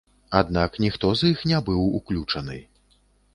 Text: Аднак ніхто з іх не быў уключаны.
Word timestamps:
Аднак 0.37 0.79
ніхто 0.83 1.11
з 1.19 1.29
іх 1.33 1.43
не 1.51 1.61
быў 1.67 1.85
уключаны. 1.99 2.59